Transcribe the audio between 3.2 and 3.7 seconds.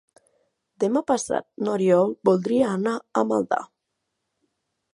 a Maldà.